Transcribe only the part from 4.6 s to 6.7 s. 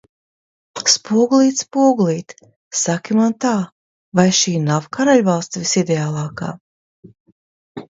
nav karaļvalsts visideālākā?